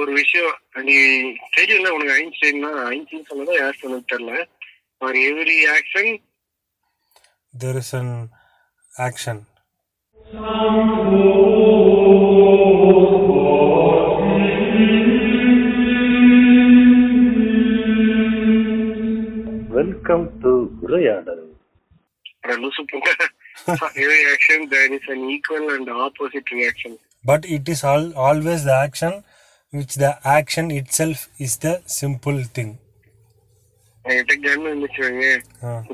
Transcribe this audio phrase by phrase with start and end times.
[0.00, 0.54] ஒரு விஷயம்
[0.88, 0.94] நீ
[1.56, 4.34] தெரியல உனக்கு ஐன்ஸ்டைன்னா ஐன்ஸ்டைன் சொன்னதா யார் சொன்னது தெரியல.
[5.00, 6.10] For every action
[7.54, 8.14] there is an
[8.92, 9.42] action
[19.76, 20.52] welcome to
[20.86, 21.44] உரையாடல்.
[22.62, 23.10] லூசு போங்க.
[24.04, 26.96] Every action there is an equal and opposite reaction
[27.30, 29.18] but it is all always the action
[29.72, 31.68] the action itself is the
[31.98, 32.72] simple thing
[34.04, 35.06] என்கிட்ட gun இருந்துச்சு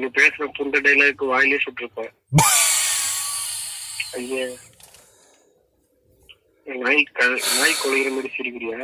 [0.01, 2.13] நீ பேசுற புண்ட dialogue வாயிலே சுட்டிருப்பேன்.
[4.19, 4.47] ஐயா.
[6.67, 7.05] நாய்
[7.59, 8.79] நாய் கொலைகிற மாதிரி சிரிக்கிறியா?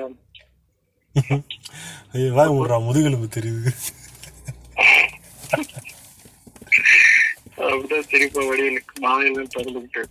[2.13, 3.73] ஐயோ வாய் விடுறா முதுகெலும்பு தெரியுது.
[7.65, 10.05] அப்படிதான் சிரிப்பா வடிவலுக்கு வாயெல்லாம் திறந்துக்கிட்டு.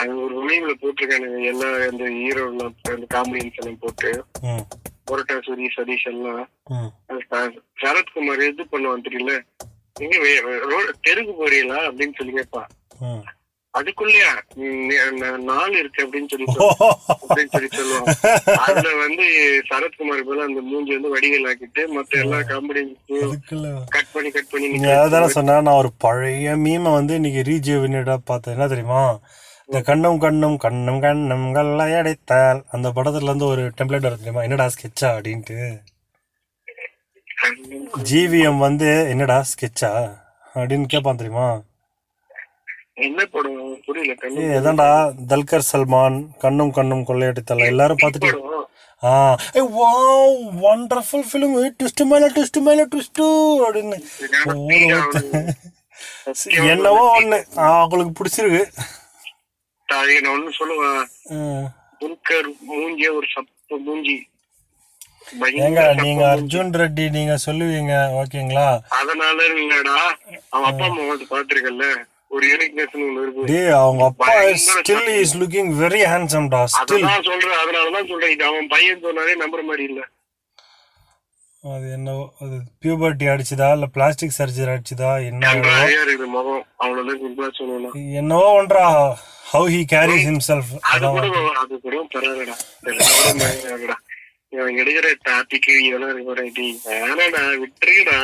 [0.00, 1.38] அது ஒரு மீம்ல போட்டிருக்கானுங்க.
[1.52, 4.10] எல்லா அந்த ஹீரோ அந்த காமெடியன்ஸ் எல்லாம் போட்டு.
[5.08, 6.44] பொரட்டா சூரி சதீஷ் எல்லாம்
[7.82, 9.34] சரத்குமார் இது பண்ணுவான் தெரியல.
[10.72, 11.80] ரோடு தெருக்கு போறீங்களா?
[11.88, 12.70] அப்படின்னு சொல்லி கேட்பான்
[13.74, 14.30] அதுக்குள்ளயா?
[15.48, 16.46] நாள் இருக்கு அப்படின்னு சொல்லி.
[17.22, 18.06] அப்படின்னு சொல்லி சொல்லுவான்.
[18.66, 19.24] அதுல வந்து
[19.70, 23.68] சரத்குமார் போல அந்த மூஞ்சி வந்து வடிகள் ஆக்கிட்டு மத்த எல்லா அதுக்குள்ள.
[23.96, 28.56] கட் பண்ணி கட் பண்ணி நீங்க அதான சொன்னா நான் ஒரு பழைய மீமை வந்து இன்னைக்கு ரீஜெவினேட்டா பார்த்தேன்.
[28.56, 29.02] என்ன தெரியுமா?
[29.70, 34.42] இந்த கண்ணும் கண்ணும் கண்ணும் கண்ணும் கல்லையடைத்தால் அந்த படத்துல இருந்து ஒரு டெம்ப்ளேட் வரும் தெரியுமா?
[34.42, 35.58] என்னடா ஸ்கெட்சா அப்படின்ட்டு.
[38.10, 39.90] ஜிவிஎம் வந்து என்னடா ஸ்கெட்சா
[40.54, 41.48] அப்படின்னு கேட்பான் தெரியுமா?
[44.56, 44.88] எதான்டா
[45.28, 47.66] தல்கர் சல்மான் கண்ணும் கண்ணும் கொள்ளையடித்தால்.
[47.72, 48.46] எல்லாரும் பார்த்துட்டு
[49.02, 53.20] ஆ ஏ வாவ் வண்டர்ஃபுல் ஃபிலிம் ட்விஸ்ட் மேல ட்விஸ்ட் மேல ட்விஸ்ட்
[53.68, 53.98] அப்படின்னு.
[56.68, 57.44] என்னவோ ஒண்ணு.
[57.56, 58.64] ஆ, அவங்களுக்கு பிடிச்சிருக்கு.
[59.88, 61.04] நான் ஒண்ணு சொல்லுவேன்
[62.68, 64.16] மூஞ்சிய ஒரு சப்ப மூஞ்சி.
[65.64, 66.22] ஏங்க நீங்க.
[66.34, 68.68] அர்ஜுன் ரெட்டி நீங்க சொல்லுவீங்க ஓகேங்களா?
[68.98, 69.96] அதனால இல்லடா.
[70.54, 71.88] அவன் அப்பா அம்மா வந்து பாத்துருக்கல
[72.34, 73.48] ஒரு யூனிக்னஸ் ஒண்ணு இருக்கு.
[73.50, 74.28] டேய் அவங்க அப்பா
[74.64, 78.34] still is looking very handsome டா ஸ்டில் சொல்றேன் அதனாலதான் சொல்றேன்.
[78.36, 80.00] இது அவன் பையன் சொன்னாலே நம்புற மாதிரி இல்ல.
[81.64, 85.52] அது என்னவோ அது பியூபர்ட்டி அடிச்சுதா இல்ல பிளாஸ்டிக் சர்ஜரி அடிச்சுதா என்ன
[88.20, 88.84] என்னவோ ஒன்றா
[89.50, 91.26] ஹவு ஹி கேரிஸ் ஹிம்செல்ஃப் அது கூட
[91.62, 92.56] அது கூட பரவாயில்லடா.
[92.82, 93.96] இதெல்லாம் பயங்கரடா
[94.52, 98.18] இவன் எடுக்கிற டாபிக் வேணாடா விட்டுருடா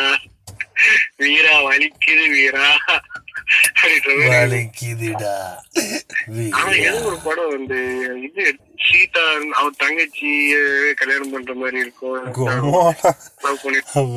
[1.23, 2.69] வீரா வலிக்குது வீரா.
[4.33, 5.35] வலிக்குதுடா.
[7.09, 7.79] ஒரு படம் வந்து
[8.27, 8.45] இது
[8.87, 9.25] சீதா
[9.59, 10.31] அவன் தங்கச்சி
[11.01, 12.19] கல்யாணம் பண்ற மாதிரி இருக்கும்.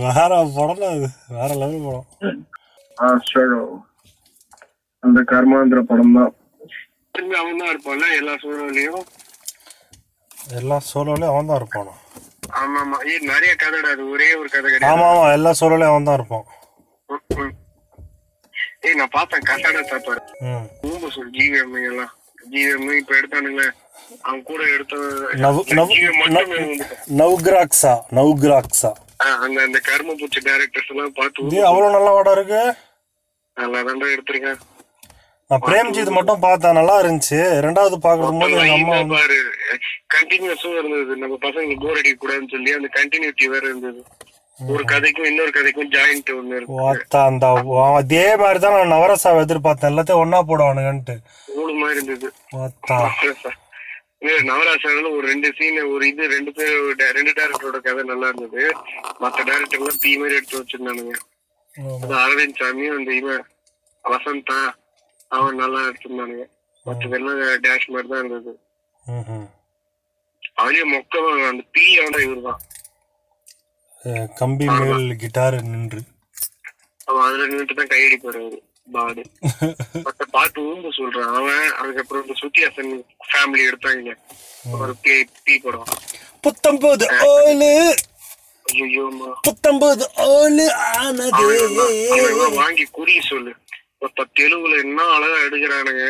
[0.07, 1.07] வேற படம் அது.
[1.37, 2.07] வேற லெவல் படம்.
[5.03, 6.33] அந்த கர்மாந்திர படம் தான்.
[7.17, 9.05] திரும்பி அவன் தான் இருப்பான்ல எல்லா சூழ்நிலையும்
[10.57, 11.93] எல்லா சோலோலயும் அவன் தான் இருப்பானோ.
[12.59, 16.07] ஆமா ஆமா ஏய் நிறைய கதைடா அது ஒரே ஒரு கதை கிடையாது ஆமா ஆமா எல்லா சோலோலயும் அவன்
[16.09, 16.45] தான் இருப்பான்.
[18.83, 20.21] ஏய் நான் பார்த்தேன் கசாடா சாப்பாடு.
[20.47, 20.65] ம்.
[20.85, 22.13] ரொம்ப சொல் ஜிவிஎம் எல்லாம்.
[22.51, 23.67] ஜிவிஎம் இப்ப எடுத்தானுங்களே.
[24.25, 24.95] அவன் கூட எடுத்த.
[27.21, 28.91] நவ்கிராக்ஸா நவ்கிராக்ஸா.
[29.43, 32.61] அந்த அந்த கர்ம பூச்சி டைரக்டர்ஸ் எல்லாம் பார்த்து அவ்வளவு நல்ல படம் இருக்கு.
[33.57, 34.59] நல்லா தாண்டா எடுத்திருக்கேன்.
[35.51, 37.37] நான் பிரேம்ஜித் மட்டும் பார்த்தேன் நல்லா இருந்துச்சு.
[37.65, 39.37] ரெண்டாவது பாக்குறது போது எங்க அம்மா வந்து பாரு.
[40.15, 41.13] கண்டினியூஸும் இருந்தது.
[41.21, 44.01] நம்ம பசங்களுக்கு போர் அடிக்க கூடாதுன்னு சொல்லி அந்த கண்டினியூட்டி வேற இருந்தது.
[44.71, 47.19] ஒரு கதைக்கும் இன்னொரு கதைக்கும் ஜாயிண்ட் ஒண்ணு இருக்கு.
[47.21, 47.47] அந்த
[47.99, 49.91] அதே மாதிரி தான் நான் நவரசாவை எதிர்பார்த்தேன்.
[49.91, 51.15] எல்லாத்தையும் ஒன்னா போடுவானுங்கன்ட்டு.
[51.57, 52.29] மூணு மாதிரி இருந்தது.
[54.49, 56.73] நவராசனில் ஒரு ரெண்டு சீன் ஒரு இது ரெண்டு பேர்
[57.17, 58.63] ரெண்டு டேரக்டரோட கதை நல்லா இருந்தது.
[59.23, 61.15] மத்த டேரக்டர் எல்லாம் தீ மாதிரி எடுத்து வச்சிருந்தானுங்க.
[62.23, 63.45] அரவிந்த் சாமி அந்த இவன்
[64.05, 64.59] வசந்தா
[65.31, 66.45] அவன் நல்லா எடுத்திருந்தானுங்க
[66.85, 68.51] மற்றதெல்லாம் டேஷ் மாதிரி தான் இருந்தது.
[69.03, 69.45] ம்ஹும்.
[70.57, 71.15] அவளையும் மொக்க
[71.49, 72.61] அந்த பீயோட இவர் தான்
[74.03, 76.01] அஹ் கம்பி மேல் கிட்டார் நின்று.
[77.07, 79.21] அவன் அதுல நின்றுட்டு தான் கையடிப்பாரு அவரு பாடு.
[80.05, 81.31] மத்த பாட்டு ஊம்பு சொல்றான்.
[81.37, 82.91] அவன் அதுக்கப்புறம் இந்த சுத்தியாசன்
[83.27, 84.13] ஃபேமிலி எடுத்தாங்க.
[84.75, 85.13] ஒரு பீ
[85.45, 85.89] பீ படம்
[86.43, 87.71] புத்தம்பது ஓலு
[88.65, 89.05] ஐயோ
[89.47, 90.65] புத்தம்பது ஓலு
[90.95, 91.45] ஆனது.
[92.15, 93.51] அவன் வாங்கி குறி சொல்லு.
[94.01, 96.03] இப்ப தெலுங்குல என்ன அழகா எடுக்கிறானுங்க?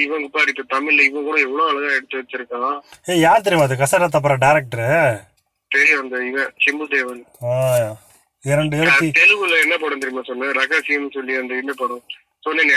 [0.00, 2.76] இவங்க பாரு இப்ப தமிழ்ல இவன் கூட எவ்வளவு அழகா எடுத்து வச்சிருக்கான்?
[3.10, 3.80] ஏய் யார் தெரியுமா அது?
[3.82, 4.86] கசட தப்பற டேரக்டர்
[5.70, 7.22] தெரியும் அந்த இவன் சிம்புதேவன்.
[8.44, 10.54] இரண்டு எழுத்தி நான் தெலுங்குல என்ன படம் தெரியுமா சொன்னேன்?
[10.60, 12.02] ரகசியம் சொல்லி அந்த இந்த படம்?
[12.46, 12.72] சொன்னேன்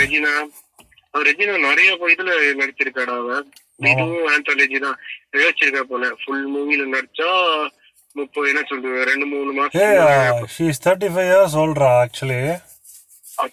[0.00, 0.32] ரெஜினா.
[1.28, 3.46] ரெஜினா நிறைய இதுல நடிச்சிருக்காடா அவன்.
[3.90, 4.98] இதுவும் ஆந்தாலஜி தான்.
[5.36, 6.04] யோசிச்சிருக்கா போல.
[6.20, 7.30] ஃபுல் மூவில நடிச்சா
[8.16, 12.38] முப்பது என்ன சொல்றது ரெண்டு மூணு ஏ மாசம் she is thirty five years ஓல்ட்ரா actually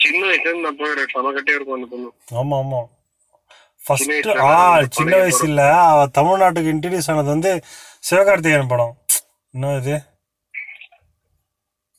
[0.04, 2.10] சின்ன வயசுல இருந்து நான் போயிடுறேன் சமக்கட்டே இருக்கும் அந்த பொண்ணு.
[2.42, 2.82] ஆமா ஆமா.
[3.82, 7.52] ஃபர்ஸ்ட் வயசுல ஆ நான் சின்ன பழைய வயசுல அவ தமிழ்நாட்டுக்கு இன்ட்ரடியூஸ் ஆனது வந்து
[8.10, 8.94] சிவகார்த்திகேயன் படம்.
[9.54, 9.96] என்ன இது?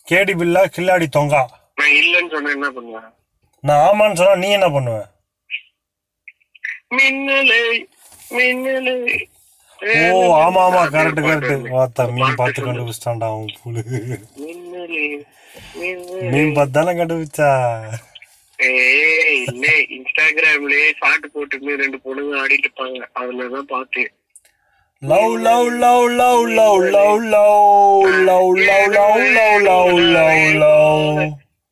[0.07, 1.43] கேடி பில்லா கில்லாடி தொங்கா.
[1.81, 3.11] நான் இல்லைன்னு சொன்னா என்ன பண்ணுவேன்
[3.65, 4.97] நான் ஆமான்னு சொன்னா நீ என்ன பண்ணுவ?
[6.97, 7.63] மின்னலை
[8.37, 8.97] மின்னலை.
[10.09, 11.65] ஓ ஆமா ஆமா கரெக்ட் கரெக்ட்.
[11.77, 12.69] வாத்தா மீன் பார்த்து சொல்லு.
[12.69, 13.83] கண்டுபிடிச்சிட்டான்டா அவன் புழு
[14.43, 15.07] மின்னலே.
[16.75, 17.51] தானே கண்டுபிடிச்சா
[18.59, 24.13] ஏய் இல்ல இன்ஸ்டாகிராம்லயே பாட்டு போட்டு ரெண்டு பொண்ணுங்க ஆடிட்டு இருப்பாங்க அதுலதான் பார்த்தேன்
[25.03, 31.19] love love love love love love love love love love love love love love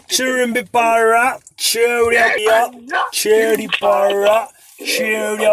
[0.08, 1.24] சிறும்பி பாழா
[3.16, 4.36] சேடி பாழா
[4.88, 5.46] சேடி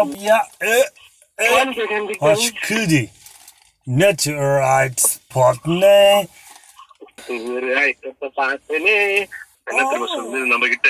[2.22, 3.02] Aşkıdi.
[3.86, 4.20] Net
[4.56, 6.26] right spot ne?
[8.36, 8.96] பார்த்தேனே
[9.70, 10.88] என்ன சொல்லுது நம்ம கிட்ட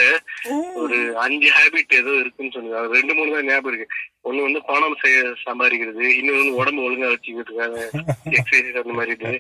[0.82, 3.86] ஒரு அஞ்சு ஹேபிட் ஏதோ இருக்குன்னு சொன்னது அது ரெண்டு மூணு தான் ஞாபகம் இருக்கு.
[4.28, 7.76] ஒண்ணு வந்து பணம் செய்ய சம்பாதிக்கிறது இன்னொன்னு வந்து உடம்பு ஒழுங்கா வச்சுக்கிறதுக்காக
[8.36, 9.32] எக்ஸசைஸ் அந்த மாதிரி இது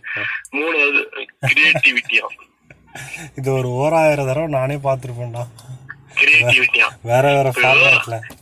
[0.56, 1.00] மூணாவது
[1.46, 2.26] கிரியேட்டிவிட்டியா
[3.38, 5.44] இது ஒரு ஓராயிரம் தடவை நானே பார்த்துருப்பேன்டா.
[6.20, 7.48] கிரியேட்டிவிட்டியா வேற வேற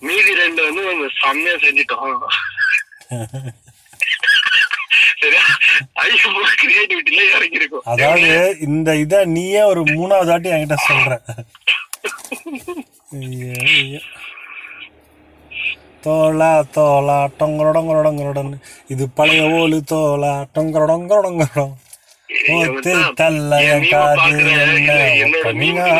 [0.08, 2.24] மீதி ரெண்டு வந்து நம்ம செம்மையா செஞ்சுட்டோம்.
[7.92, 8.30] அதாவது
[8.66, 11.10] இந்த இத நீயே ஒரு மூணாவது வாட்டி என்கிட்ட சொல்ற.
[16.04, 18.50] தோலா தோலா டொங்கரொடங்கரொடங்கரொடன்
[18.88, 21.74] இது பழைய ஓலு தோலா டொங்கரொடங்கரொடங்கரொடம்
[22.56, 24.28] ஓத்து தள்ள என் காது
[25.72, 25.90] என்ன?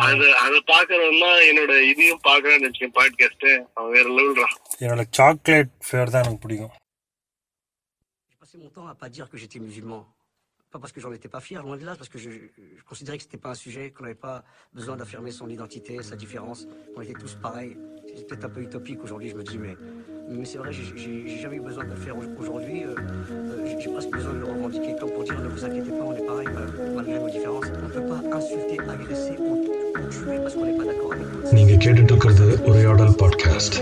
[0.00, 0.08] என்னோட பண்ணீங்க?
[0.08, 3.92] அந்த fla- ஒரு ஃபிளேவர் இருக்குதுல்ல அது அத பாக்குறவன் தான் என்னோட இதையும் பாக்குறான்னு வச்சுக்கேன் பாட்காஸ்ட் அவன்
[3.92, 6.70] வேற லெவல்றான் என்னோட சாக்லேட் ஃபிளேவர் தான் எனக்கு பிடிக்கும்
[8.30, 10.04] J'ai passé mon temps à pas dire que j'étais musulman.
[10.72, 12.30] Pas parce que j'en étais pas fier, loin de là, parce que je,
[12.78, 14.42] je considérais que c'était pas un sujet, qu'on n'avait pas
[14.74, 17.76] besoin d'affirmer son identité, sa différence, qu'on était tous pareils.
[18.16, 19.76] C'est peut-être un peu utopique aujourd'hui, je me dis, mais,
[20.28, 22.84] mais c'est vrai, j'ai- j'ai j'ai jamais eu besoin de le faire au- aujourd'hui.
[22.84, 25.90] euh, euh, j'ai- J'ai presque besoin de le revendiquer, comme pour dire, ne vous inquiétez
[25.90, 27.68] pas, on est pareil, mal- malgré nos différences.
[27.82, 29.52] On ne peut pas insulter, agresser ou,
[31.51, 33.77] நீங்க கேட்டுட்டு இருக்கிறது உரையாடல் podcast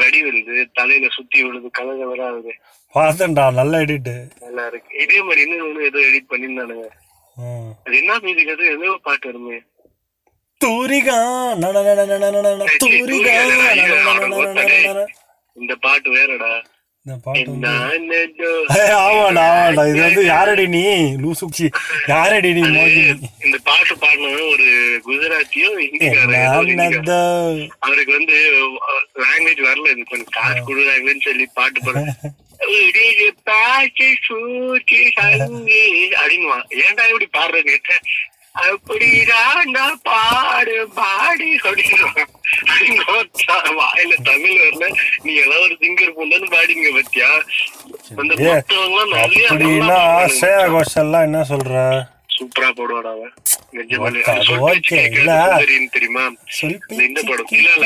[0.00, 2.52] வெடி விழுது தலையில சுத்தி விழுது கலக வராது
[2.94, 3.44] பார்த்தேன்டா
[3.80, 6.88] எடிட் நல்லா இருக்கு இதே மாதிரி இன்னொன்னு எடிட் பண்ணிருந்தானுங்க
[7.84, 9.58] அது என்ன மியூசிக் அது ஏதோ பாட்டு வருமே
[15.56, 16.52] இந்த பாட்டு வேறடா
[17.06, 18.50] இந்த பாட்டு வந்து என்னன்னதோ.
[18.74, 20.82] ஏய், ஆமாடா ஆமாடா இது வந்து யாரடி நீ?
[21.22, 21.66] லூசுச்சி
[22.08, 23.02] யாரடி நீ மோகினி
[23.46, 24.68] இந்த பாட்டு பாடினவன் ஒரு
[25.06, 27.00] குஜராத்தியோ ஹிந்திக்காரன் ஏதோ ஒரு ஹிந்திக்காரன்.
[27.00, 27.66] என்னது?
[27.86, 28.36] அவருக்கு வந்து
[29.22, 29.88] லாங்குவேஜ் வரல.
[29.94, 32.04] இது கொஞ்சம் காசு கொடுறாங்கன்னு சொல்லி பாட்டு பாடு
[33.46, 35.82] பாட்டு சூட்டி சங்கி
[36.20, 36.66] அப்படின்னுவான்.
[36.82, 37.62] ஏன்டா இப்படி பாடுற
[38.54, 42.16] கேட்ட அப்படிதான்டா பாடு பாடி அப்படின்னு
[43.78, 44.86] வாயில தமிழ் வரல.
[45.22, 47.30] நீ எல்லாம் ஒரு சிங்கர் பொண்ணுன்னு பாடிங்க பத்தியா?
[51.22, 51.76] என்ன சொல்ற?
[52.42, 53.32] சூப்பரா போடுவாடா அவன்
[55.92, 56.22] தெரியுமா?
[57.00, 57.84] இந்த படம் இல்ல இல்ல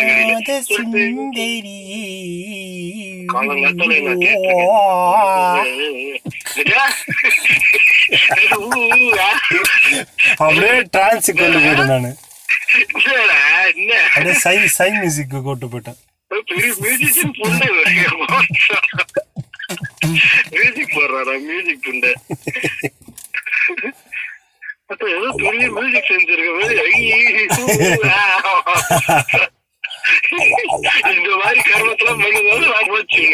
[3.28, 4.25] காலங்காத்தால நான்
[10.38, 12.10] அப்படியே டிரான்ஸுக்கு கொண்டு போயிட்டேன் நானு.
[14.06, 14.88] அப்படியே சை சை
[20.52, 21.34] மியூசிக் போடுறாரா?
[21.44, 22.10] மியூசிக் துண்டை.
[24.90, 27.00] ஏதோ பெரிய மியூசிக் செஞ்சிருக்க மாதிரி
[31.12, 32.21] இந்த மாதிரி கர்மத்தெல்லாம்
[32.66, 33.25] நான் போச்சு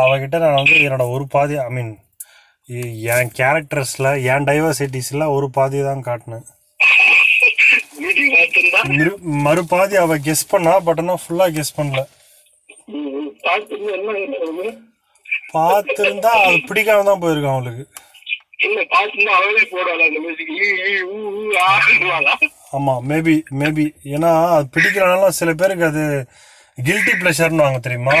[0.00, 1.92] அவகிட்ட நான் வந்து என்னோட ஒரு பாதி ஐ மீன்
[3.12, 6.46] என் கேரக்டர்ஸ்ல என் டைவர்சிட்டிஸ்ல ஒரு பாதி தான் காட்டினேன்
[9.44, 12.02] மறுபாதி அவ கெஸ் பண்ணா பட் ஆனால் ஃபுல்லா கெஸ் பண்ணல.
[13.48, 13.92] பாத்திருந்தா
[15.54, 17.84] பார்த்துருந்தா அது பிடிக்காம தான் போயிருக்கான் அவளுக்கு.
[22.76, 26.04] ஆமா மேபி மேபி ஏன்னா அது பிடிக்கிறனால சில பேருக்கு அது
[26.78, 28.16] கில்ட்டி ப்ளஷர்னு வாங்க தெரியுமா?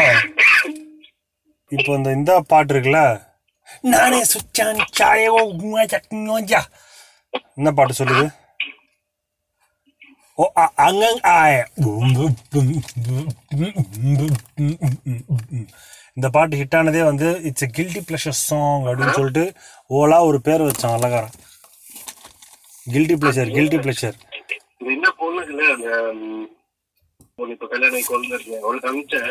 [1.72, 3.00] இப்போ இந்த இந்த பாட்டு இருக்குல்ல?
[3.84, 5.82] நானே சுச்சான் சாயோ குமா
[7.58, 8.24] என்ன பாட்டு சொல்லுது?
[10.38, 11.62] och angang är
[16.16, 19.44] இந்த பாட்டு ஹிட்டானதே வந்து it's a guilty pleasure song அப்படின்னு சொல்லிட்டு
[19.90, 21.36] ஓலா ஒரு பேர் வச்சான் அழகாரன்
[22.86, 24.16] கில்டி ப்ளஷர் கில்டி ப்ளஷர்
[24.80, 25.68] இது என்ன பொண்ணு இல்லை
[27.52, 29.30] இப்போ கல்யாணம் கொண்டு அவளுக்கு அனுப்பிச்சேன்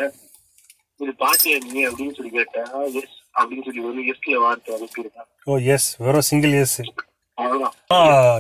[0.99, 5.89] இது பாட்டு என்ன அப்படின்னு சொல்லி கேட்டேன் எஸ் அப்படின்னு சொல்லி ஒரு எஸ்ல வார்த்தை அனுப்பியிருக்கான் ஓ எஸ்
[6.05, 6.79] வெறும் சிங்கிள் எஸ்
[7.37, 7.75] அவ்வளோதான்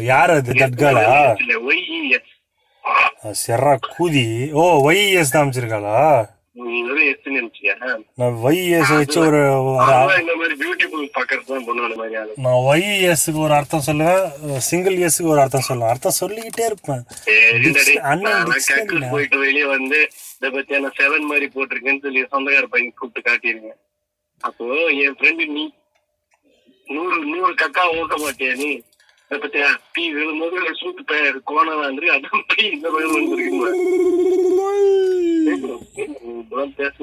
[0.05, 1.05] யார் அது தட்காலா
[1.43, 1.83] இல்லை ஒய்
[2.17, 2.33] எஸ்
[3.39, 4.25] செர்ரா கூதி
[4.55, 5.99] ஓ ஒய்எஸ் தான் அமைச்சிருக்காளா
[8.19, 9.39] நான் ஒய்எஸ் வச்சு ஒரு
[12.43, 14.23] நான் ஒய்எஸ்க்கு ஒரு அர்த்தம் சொல்லுவேன்
[14.67, 17.03] சிங்கிள் எஸ்க்கு ஒரு அர்த்தம் சொல்லுவேன் அர்த்தம் சொல்லிக்கிட்டே இருப்பேன்
[18.07, 18.53] அண்ணன்.
[19.11, 19.99] போயிட்டு வெளியே வந்து
[20.37, 23.79] இதை பத்தி நான் செவன் மாதிரி போட்டிருக்கேன்னு சொல்லி சொந்தக்கார பையன் கூப்பிட்டு காட்டியிருக்கேன்
[24.43, 24.65] அப்போ
[25.03, 25.65] என் ஃப்ரெண்டு நீ
[26.87, 28.69] நூறு நூறு கக்கா ஓட்ட மாட்டியா நீ
[29.31, 32.87] பத்தியா டீ விழும்போது சூத்து பேர் கோணம் வந்து அதான் டீ இந்த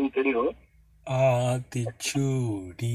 [0.14, 0.52] தெரியும்.
[1.06, 2.90] ஆத்திச்சூடி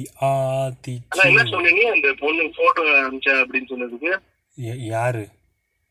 [1.26, 1.82] என்ன சொன்னீங்க?
[1.92, 4.12] அந்த பொண்ணு போட்டோ அனுப்பிச்சா அப்படின்னு சொன்னதுக்கு.
[4.90, 5.24] யாரு?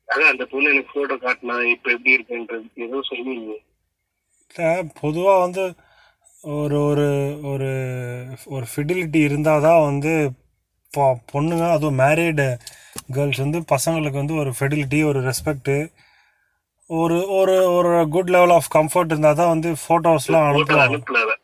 [0.09, 3.55] அதான் அந்த பொண்ணு எனக்கு போட்டோ காட்டினா இப்ப எப்படி இருக்குன்றதுக்கு ஏதோ சொன்னீங்க.
[5.01, 5.65] பொதுவாக வந்து
[6.45, 7.07] ஒரு ஒரு
[7.45, 7.71] ஒரு
[8.47, 10.13] ஒரு ஃபிடிலிட்டி இருந்தால் தான் வந்து
[10.93, 12.49] பொ- பொண்ணுங்க அதுவும் மேரீடு
[13.17, 15.77] கேர்ள்ஸ் வந்து பசங்களுக்கு வந்து ஒரு ஃபெடிலிட்டி ஒரு ரெஸ்பெக்ட்டு
[16.91, 21.37] ஒரு ஒரு ஒரு குட் லெவல் ஆஃப் கம்ஃபர்ட் இருந்தால் தான் வந்து ஃபோட்டோஸ்லாம் போட்டோ அனுப்புவாங்க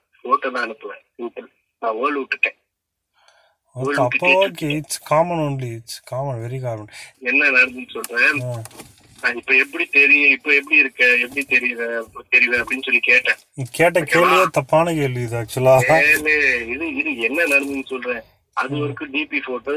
[3.77, 6.91] ஓகே அப்போ okay it's common only it's common very common
[7.31, 8.37] என்ன நடந்துன்னு சொல்றேன்?
[9.41, 11.83] இப்ப எப்படி தெரியும் இப்ப எப்படி இருக்க எப்படி தெரியுத
[12.35, 13.39] தெரியுது அப்படின்னு சொல்லி கேட்டேன்.
[13.79, 16.35] கேட்ட கேள்வியே தப்பான கேள்வி இது ஆக்சுவலாக ஏலே,
[16.75, 18.23] இது இது என்ன நடந்துன்னு சொல்றேன்?
[18.57, 19.75] அது வரைக்கும் டிபி போட்டோ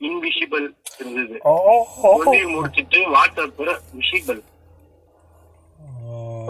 [0.00, 0.66] இன்விசிபிள்
[1.00, 1.36] இருந்தது.
[2.56, 3.62] முடிச்சிட்டு வாட்ஸ்அப்
[4.00, 4.42] விஷிபிள்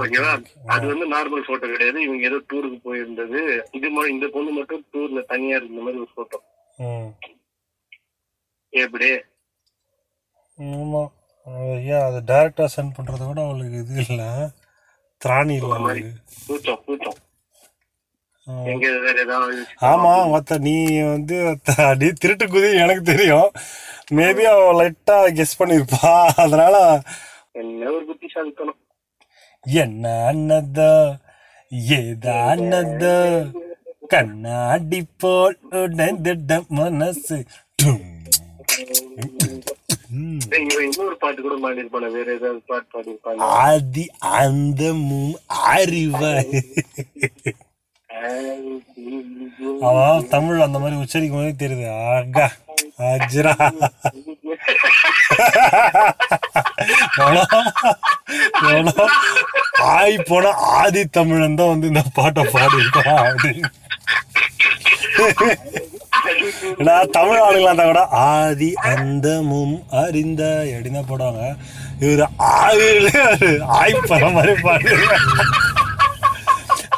[0.02, 0.32] ஓகேவா?
[0.72, 1.98] அது வந்து நார்மல் போட்டோ கிடையாது.
[2.06, 3.40] இவங்க ஏதோ டூருக்கு போயிருந்தது.
[3.76, 6.38] இது மாதிரி இந்த பொண்ணு மட்டும் டூர்ல தனியா இருந்த மாதிரி ஒரு போட்டோ
[8.72, 9.08] எப்படி?
[10.58, 11.12] ஆமாம்
[11.92, 14.28] ஏன் அது டேரெக்டாக சென்ட் பண்ணுறத விட அவளுக்கு இது இல்லை.
[15.20, 15.78] திராணி இல்லை
[16.46, 17.18] கூச்சம் கூச்சம்
[19.90, 20.74] ஆமா மத்த நீ
[21.12, 21.36] வந்து
[22.00, 23.50] நீ திருட்டு குதி எனக்கு தெரியும்.
[24.18, 26.10] மேபி அவ லைட்டா கெஸ் பண்ணிருப்பா.
[26.44, 26.76] அதனால
[29.64, 30.92] என்ன அண்ணதோ?
[31.98, 33.16] ஏதானதோ
[34.12, 37.38] கண்ணாடி போல் உடைந்திட மனசு.
[41.20, 44.04] பாட்டு கூட பாடியிருப்பான வேற ஏதாவது பாட்டு பாடியிருப்பாங்க ஆதி
[44.38, 45.34] அந்தமும்
[45.74, 46.54] அறிவாய்.
[49.88, 51.86] அவன் தமிழ் அந்த மாதிரி உச்சரிக்கும் போதே தெரியுது.
[52.12, 52.46] ஆகா
[53.08, 53.54] அஜ்ரா
[59.94, 63.68] ஆய் போன ஆதி தமிழன் தான் வந்து இந்த பாட்டை பாடியிருக்கான் அப்படின்னு.
[67.16, 70.42] தமிழ் ஆளுங்களா இருந்தா கூட ஆதி அந்தமும் அறிந்த
[70.74, 71.42] அப்படின்னு தான் போடுவாங்க.
[72.06, 72.24] இவர்
[72.56, 73.14] ஆயுளே
[73.80, 75.14] ஆய் போற மாதிரி பாடுறாங்க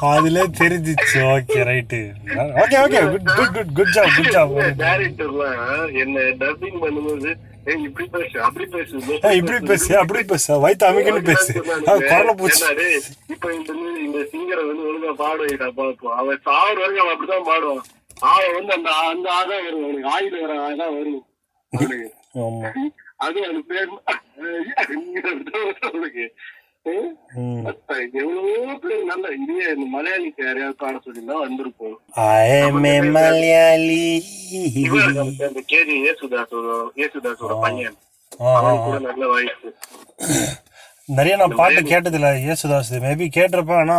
[0.01, 1.19] அதுல தெரிஞ்சிச்சு.
[1.35, 2.01] Okay right
[2.63, 4.53] okay okay good good good good job good job
[4.83, 5.61] டேரக்டர்லாம்
[5.95, 7.31] என்ன டப்பிங் பண்ணும்போது
[7.85, 8.97] இப்படி பேசு அப்படி பேசு.
[9.37, 10.59] இப்படி பேசு அப்படி பேசு.
[10.61, 11.53] வயிற்று அமைக்கன்னு பேசு.
[11.87, 12.65] குரல பூச்சி
[13.27, 13.73] இப்ப இந்த
[14.07, 16.15] இந்த சிங்கரை வந்து ஒழுங்கா பாட வைடா பாப்போம்.
[16.21, 17.85] அவன் சாவர வரைக்கும் அவன் அப்படிதான் பாடுவான்.
[18.33, 19.85] அவன் வந்து அந்த அந்த ஆதான் வரும்.
[19.85, 21.23] அவனுக்கு ஆயுத வர ஆதான் வரும்.
[21.73, 22.93] அவனுக்கு.
[23.17, 23.89] அது அது பேர்
[25.89, 26.25] அவனுக்கு.
[29.09, 34.03] நல்ல இந்தியா இந்த மலையாளிக்கு யாரையாவது காண சொல்லி தான் வந்திருப்போம் ஆயே மே மலையாளி
[35.73, 36.69] கேஜி ஏசுதாசோட
[37.05, 37.97] ஏசுதாசோட பையன்.
[41.09, 43.99] நிறைய நான் பாட்டு கேட்டதில்ல இயேசுதாஸ் மேபி கேட்டிருப்பேன் ஆனா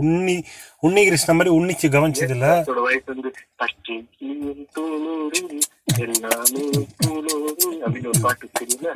[0.00, 0.36] உன்னி
[0.82, 2.48] உன்னி கிருஷ்ண மாதிரி உன்னிச்சு கவனிச்சது இல்ல
[8.22, 8.88] பாட்டு தெரியல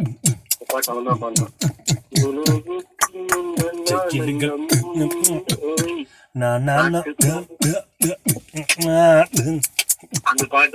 [10.26, 10.75] அந்த பாட்டு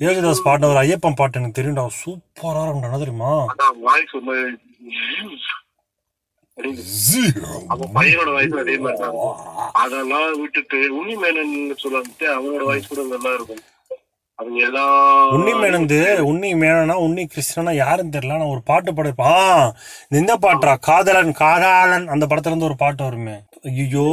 [0.00, 3.32] ஏசுதாஸ் பாட்டு ஒரு ஐயப்பன் பாட்டு எனக்கு தெரியும்டா சூப்பரா இருக்கும்டா தெரியுமா
[7.94, 9.06] பையனோட வாய்ஸ் அதே மாதிரி
[9.80, 13.62] அதெல்லாம் விட்டுட்டு உண்மை மேனன் சொல்லிட்டு அவனோட வாய்ஸ் கூட நல்லா இருக்கும்
[15.34, 19.62] உன்னி மேனந்து உன்னி மேனனா உன்னி கிருஷ்ணனா யாருன்னு தெரியல நான் ஒரு பாட்டு பாடிருப்பேன்
[20.12, 23.36] இந்த பாட்டுறா காதலன் காதலன் அந்த படத்துல இருந்து ஒரு பாட்டு வருமே.
[23.72, 24.06] ஐயோ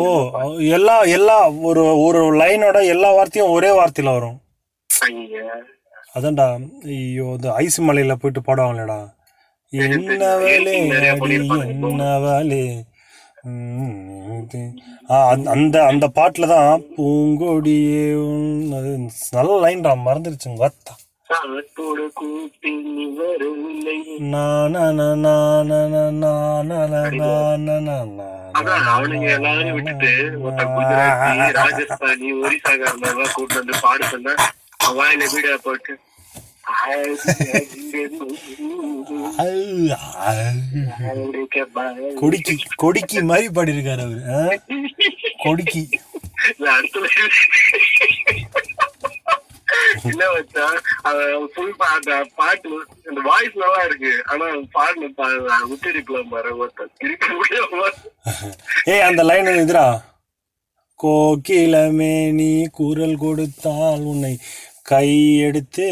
[0.72, 4.38] எல்லா எல்லா ஒரு ஒரு லைனோட எல்லா வார்த்தையும் ஒரே வார்த்தையில வரும்.
[6.16, 6.48] அதான்டா
[6.92, 9.00] ஐயோ இந்த ஐஸ் மலையில போயிட்டு பாடுவாங்களேடா.
[9.74, 10.92] என்னவளே உம்,
[11.36, 11.90] இது.
[12.06, 12.99] ஆ,
[15.26, 18.02] அந்த- அந்த அந்த பாட்டுல தான் பூங்கொடியே
[18.74, 18.92] அது
[19.34, 20.94] நல்ல லைன்டா மறந்துருச்சுங்க வத்தா.
[21.30, 23.98] சாத்தோட கூட்டி நீ வரவில்லை
[28.54, 34.34] அதான் அவனுங்க எல்லாரும் விட்டுட்டு ஒருத்த குஜராத்தி ராஜஸ்தானி ஒரிசாக்காரன் கூட்டு வந்து பாடு சொன்னா
[34.96, 35.28] வாயில
[35.64, 35.94] போட்டு
[42.22, 44.22] கொடிக்கி கொடிக்கி மாதிரி பாடியிருக்காரு அவரு?
[45.46, 45.84] கொடிக்கி.
[50.10, 50.66] இல்ல வச்சா
[51.54, 52.70] ஃபுல் பாட்டு பாட்டு
[53.10, 54.12] அந்த வாய்ஸ் நல்லா இருக்கு.
[54.32, 55.10] ஆனா பாடின
[55.74, 57.84] உச்சரிப்புல பாரு ஒருத்தன் இருக்க முடியாம
[58.94, 59.88] ஏய் அந்த லைன் இதுடா
[61.00, 64.34] கோகிலமே நீ குரல் கொடுத்தால் உன்னை
[64.84, 65.08] கை
[65.40, 65.88] எடுத்து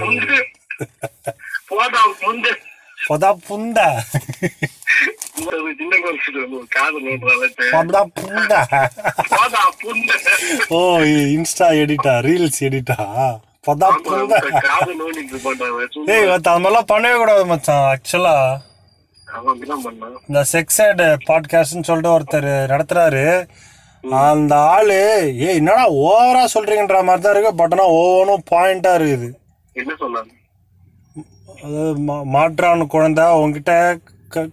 [0.00, 0.48] கும்பிடுவேன்
[2.98, 3.80] போதா புந்த
[10.70, 10.80] ஓ
[11.34, 12.98] இன்ஸ்டா எடிட்டா ரீல்ஸ் எடிட்டா
[13.66, 14.38] பொதா சும்மா
[16.14, 18.36] ஏய் அந்த மாதிரிலாம் பண்ணவே கூடாது மச்சான் ஆக்சுவலா
[20.28, 20.78] இந்த செக்ஸ்
[21.28, 23.24] பாட்காஸ்ட்னு சொல்லிட்டு ஒருத்தர் நடத்துறாரு.
[24.22, 24.96] அந்த ஆளு
[25.40, 29.28] ஏய் என்னடா ஓவரா சொல்றீங்கன்ற மாதிரி தான் இருக்கு பட் ஆனால் ஒவ்வொன்றும் பாயிண்டா இருக்குது.
[31.62, 32.00] அதாவது
[32.34, 33.74] மாற்றான் குழந்தை உங்ககிட்ட
[34.28, 34.50] க-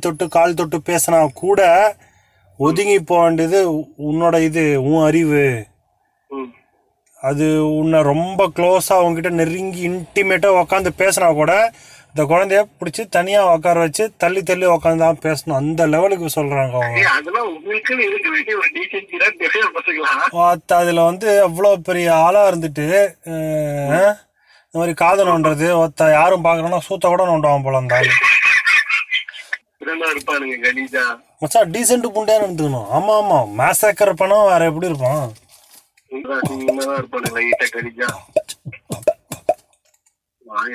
[0.00, 1.60] தொட்டு கால் தொட்டு பேசினா கூட
[2.60, 3.60] ஒதுங்கி போக வேண்டியது
[4.02, 5.44] உன்னோட இது உன் அறிவு.
[7.22, 7.46] அது
[7.76, 11.52] உன்னை ரொம்ப க்ளோஸாக உங்ககிட்ட நெருங்கி இன்டிமேட்டாக உட்காந்து பேசினா கூட
[12.08, 15.52] இந்த குழந்தைய பிடிச்சி தனியாக உட்கார வச்சு தள்ளி தள்ளி உட்காந்து தான் பேசணும்.
[15.52, 17.00] அந்த லெவலுக்கு சொல்கிறாங்க அவங்க.
[20.74, 22.86] அதில் வந்து அவ்வளோ பெரிய ஆளாக இருந்துட்டு
[23.26, 24.16] இந்த
[24.72, 28.12] மாதிரி காதல் நோண்டுறது ஒருத்த யாரும் பார்க்கறோன்னா சூத்த கூட நோண்டுவான் போல அந்த ஆள்.
[29.84, 31.04] இதெல்லாம் இருப்பானுங்க கணீஜா.
[31.42, 32.88] மச்சான் டீசென்ட் புண்டே நடந்துக்கணும்.
[32.96, 35.32] ஆமாம் ஆமாம் மேசக்கர் பணம் வேற எப்படி இருப்பான்?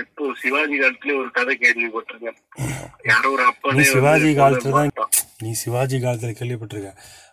[0.01, 2.37] எப்போ சிவாஜி காலத்துல ஒரு கதை கேள்விப்பட்டிருக்கேன்.
[3.11, 5.11] யாரோ ஒரு வந்து சிவாஜி காலத்துல தான்.
[5.43, 6.91] நீ சிவாஜி காலத்துல கேள்விப்பட்டிருக்க.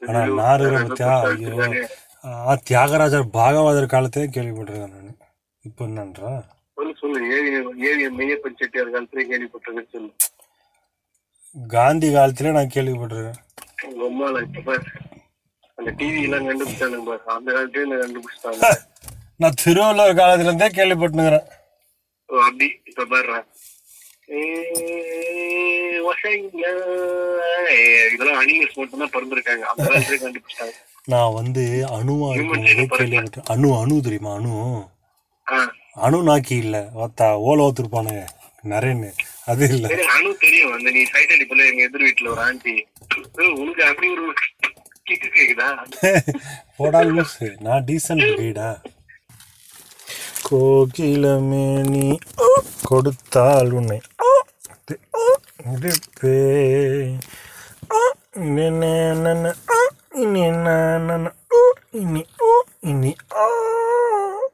[0.09, 0.21] ஆனா
[0.57, 1.87] இருக்கிற பத்தியா ஐயோ.
[2.69, 5.17] தியாகராஜர் பாகவதர் காலத்திலே கேள்விப்பட்டிருக்கேன் நான்.
[5.65, 6.33] இப்போ என்னன்றா?
[7.03, 7.51] சொல்லு ஏவி
[7.91, 10.11] ஏவி மெய்யப்பன் செட்டியார் காலத்துல கேள்விப்பட்டிருக்கேன் சொல்லு.
[11.57, 13.43] காந்தி காலத்திலே நான் கேள்விப்பட்டிருக்கேன்.
[14.65, 14.85] பாரு.
[15.75, 18.77] அந்த டிவி எல்லாம் கண்டுபிடிச்சானுங்க அந்த காலத்துல நான் கண்டுபிடிச்சிட்டாங்க?
[19.37, 21.47] நான் திருவள்ளுவர் காலத்துல இருந்தே கேள்விப்பட்டுனுக்கிறேன்
[22.29, 22.81] ஓ, அப்படி?
[22.85, 23.43] இப்ப பாரு
[28.15, 29.61] இதெல்லாம் அனிமல்ஸ் மட்டும் தான் பிறந்திருக்காங்க.
[29.63, 30.75] அந்த காலத்துல கண்டுபிடிச்சிட்டாங்க.
[31.05, 34.35] நான் வந்து அணுவா கேள்விப்பட்டேன் அணு அணு தெரியுமா?
[34.35, 34.53] அணு?
[35.95, 36.89] அணு நாக்கி இல்ல.
[37.49, 38.27] ஓல ஓத்துருப்பானுங்க
[38.65, 39.11] நிறையன்னு
[39.47, 39.89] அது இல்ல.
[39.89, 40.73] அனு தெரியும்.
[40.73, 42.87] அந்த நீ சைட் அடிப்பல எங்க எதிர் வீட்டுல ஒரு ஆண்டி.
[43.57, 44.33] உனக்கு அப்படி ஒரு
[45.11, 45.69] கிக்கு கேக்குதா?
[46.77, 47.61] போடா லூசு.
[47.61, 48.85] நான் டீசன்ட் கைடா
[50.51, 52.19] கோகிலமே நீ
[52.83, 54.01] கொடுத்தால் உன்னை
[55.83, 56.39] இருப்பே.
[58.35, 58.69] இனி
[60.41, 61.33] ந-
[61.93, 62.25] இனி
[62.81, 63.47] இனி ஆ.